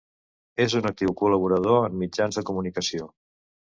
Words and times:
És 0.65 0.75
un 0.79 0.87
actiu 0.91 1.13
col·laborador 1.21 1.81
en 1.91 2.03
mitjans 2.07 2.43
de 2.43 2.49
comunicació. 2.53 3.13